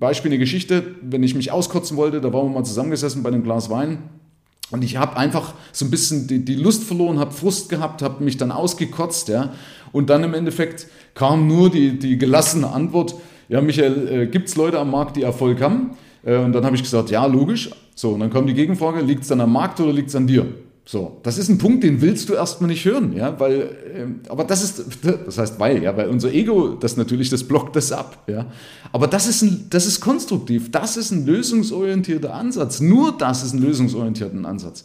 Beispiel 0.00 0.32
eine 0.32 0.38
Geschichte, 0.38 0.96
wenn 1.02 1.22
ich 1.22 1.36
mich 1.36 1.52
auskotzen 1.52 1.96
wollte, 1.96 2.20
da 2.20 2.32
waren 2.32 2.46
wir 2.46 2.58
mal 2.58 2.64
zusammengesessen 2.64 3.22
bei 3.22 3.28
einem 3.28 3.44
Glas 3.44 3.70
Wein 3.70 3.98
und 4.70 4.84
ich 4.84 4.96
habe 4.96 5.16
einfach 5.16 5.54
so 5.72 5.84
ein 5.84 5.90
bisschen 5.90 6.26
die, 6.26 6.44
die 6.44 6.54
Lust 6.54 6.84
verloren, 6.84 7.18
habe 7.18 7.32
Frust 7.32 7.68
gehabt, 7.68 8.02
habe 8.02 8.22
mich 8.22 8.36
dann 8.36 8.52
ausgekotzt, 8.52 9.28
ja. 9.28 9.52
Und 9.92 10.10
dann 10.10 10.22
im 10.22 10.34
Endeffekt 10.34 10.86
kam 11.14 11.48
nur 11.48 11.70
die, 11.70 11.98
die 11.98 12.16
gelassene 12.18 12.70
Antwort, 12.70 13.14
ja, 13.48 13.60
Michael, 13.60 14.08
äh, 14.08 14.26
gibt 14.26 14.48
es 14.48 14.56
Leute 14.56 14.78
am 14.78 14.92
Markt, 14.92 15.16
die 15.16 15.22
Erfolg 15.22 15.60
haben? 15.60 15.90
Äh, 16.24 16.36
und 16.36 16.52
dann 16.52 16.64
habe 16.64 16.76
ich 16.76 16.82
gesagt, 16.82 17.10
ja, 17.10 17.26
logisch. 17.26 17.70
So, 17.96 18.10
und 18.10 18.20
dann 18.20 18.30
kommt 18.30 18.48
die 18.48 18.54
Gegenfrage, 18.54 19.00
liegt 19.00 19.22
es 19.22 19.28
dann 19.28 19.40
am 19.40 19.52
Markt 19.52 19.80
oder 19.80 19.92
liegt 19.92 20.08
es 20.08 20.16
an 20.16 20.26
dir? 20.26 20.46
So, 20.84 21.20
das 21.22 21.38
ist 21.38 21.48
ein 21.48 21.58
Punkt, 21.58 21.84
den 21.84 22.00
willst 22.00 22.28
du 22.28 22.34
erstmal 22.34 22.68
nicht 22.68 22.84
hören, 22.84 23.14
ja, 23.14 23.38
weil, 23.38 23.60
äh, 23.60 24.28
aber 24.28 24.44
das 24.44 24.64
ist, 24.64 24.84
das 25.26 25.38
heißt 25.38 25.60
weil, 25.60 25.82
ja, 25.82 25.96
weil 25.96 26.08
unser 26.08 26.32
Ego, 26.32 26.70
das 26.70 26.96
natürlich, 26.96 27.30
das 27.30 27.44
blockt 27.44 27.76
das 27.76 27.92
ab, 27.92 28.24
ja. 28.26 28.46
Aber 28.90 29.06
das 29.06 29.28
ist, 29.28 29.42
ein, 29.42 29.66
das 29.70 29.86
ist 29.86 30.00
konstruktiv, 30.00 30.70
das 30.72 30.96
ist 30.96 31.12
ein 31.12 31.26
lösungsorientierter 31.26 32.34
Ansatz, 32.34 32.80
nur 32.80 33.16
das 33.16 33.44
ist 33.44 33.52
ein 33.52 33.62
lösungsorientierter 33.62 34.44
Ansatz. 34.48 34.84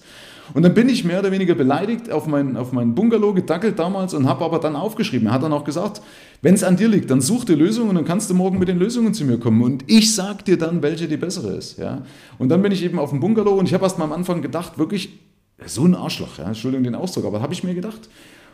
Und 0.54 0.64
dann 0.64 0.74
bin 0.74 0.90
ich 0.90 1.04
mehr 1.04 1.20
oder 1.20 1.32
weniger 1.32 1.56
beleidigt 1.56 2.12
auf 2.12 2.28
meinen 2.28 2.56
auf 2.56 2.72
mein 2.72 2.94
Bungalow 2.94 3.34
gedackelt 3.34 3.80
damals 3.80 4.14
und 4.14 4.28
habe 4.28 4.46
aber 4.46 4.60
dann 4.60 4.76
aufgeschrieben. 4.76 5.28
Er 5.28 5.34
hat 5.34 5.44
dann 5.44 5.54
auch 5.54 5.64
gesagt, 5.64 6.02
wenn 6.42 6.54
es 6.54 6.64
an 6.64 6.78
dir 6.78 6.88
liegt, 6.88 7.10
dann 7.10 7.22
such 7.22 7.46
dir 7.46 7.56
Lösungen 7.56 7.90
und 7.90 7.96
dann 7.96 8.06
kannst 8.06 8.30
du 8.30 8.36
morgen 8.36 8.60
mit 8.60 8.68
den 8.68 8.78
Lösungen 8.78 9.14
zu 9.14 9.26
mir 9.26 9.40
kommen. 9.40 9.64
Und 9.64 9.84
ich 9.88 10.14
sag 10.14 10.46
dir 10.46 10.58
dann, 10.58 10.84
welche 10.84 11.08
die 11.08 11.18
bessere 11.18 11.56
ist. 11.56 11.80
Ja? 11.80 12.04
Und 12.38 12.50
dann 12.50 12.62
bin 12.62 12.72
ich 12.72 12.84
eben 12.84 13.00
auf 13.00 13.10
dem 13.10 13.20
Bungalow 13.20 13.56
und 13.56 13.66
ich 13.66 13.74
habe 13.74 13.84
erst 13.84 13.98
mal 13.98 14.06
am 14.06 14.14
Anfang 14.14 14.44
gedacht, 14.44 14.78
wirklich, 14.78 15.20
so 15.66 15.86
ein 15.86 15.96
Arschloch, 15.96 16.38
ja, 16.38 16.46
Entschuldigung 16.46 16.84
den 16.84 16.96
Ausdruck, 16.96 17.26
aber 17.26 17.42
habe 17.42 17.54
ich 17.54 17.64
mir 17.64 17.74
gedacht. 17.74 18.10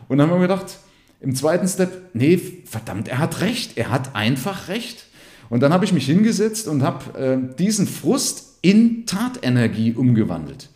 Und 0.07 0.17
dann 0.17 0.29
haben 0.29 0.39
wir 0.39 0.47
gedacht, 0.47 0.77
im 1.19 1.35
zweiten 1.35 1.67
Step, 1.67 2.09
nee, 2.13 2.37
verdammt, 2.65 3.07
er 3.07 3.19
hat 3.19 3.41
recht, 3.41 3.77
er 3.77 3.91
hat 3.91 4.15
einfach 4.15 4.67
recht. 4.67 5.05
Und 5.49 5.61
dann 5.61 5.73
habe 5.73 5.85
ich 5.85 5.93
mich 5.93 6.05
hingesetzt 6.05 6.67
und 6.67 6.81
habe 6.83 7.19
äh, 7.19 7.55
diesen 7.57 7.87
Frust 7.87 8.57
in 8.61 9.05
Tatenergie 9.05 9.93
umgewandelt. 9.93 10.69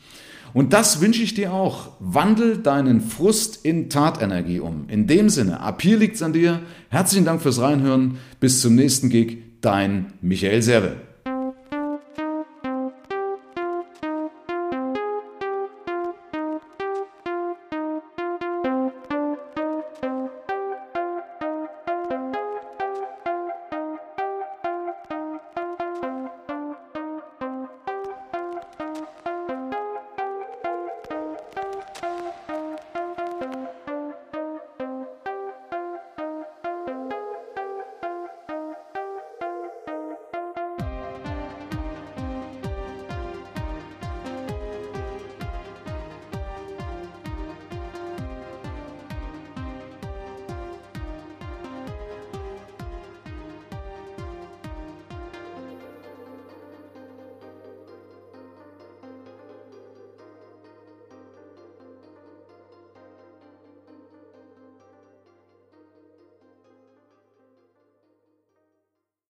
Und 0.53 0.71
das 0.73 1.01
wünsche 1.01 1.21
ich 1.21 1.33
dir 1.33 1.53
auch. 1.53 1.89
Wandel 1.99 2.57
deinen 2.57 3.01
Frust 3.01 3.65
in 3.65 3.89
Tatenergie 3.89 4.61
um. 4.61 4.85
In 4.87 5.05
dem 5.05 5.29
Sinne, 5.29 5.59
ab 5.59 5.81
hier 5.81 5.97
liegt 5.97 6.15
es 6.15 6.21
an 6.21 6.33
dir. 6.33 6.61
Herzlichen 6.89 7.25
Dank 7.25 7.41
fürs 7.41 7.59
Reinhören. 7.59 8.19
Bis 8.39 8.61
zum 8.61 8.75
nächsten 8.75 9.09
Gig. 9.09 9.39
Dein 9.59 10.13
Michael 10.21 10.61
Serve. 10.61 10.95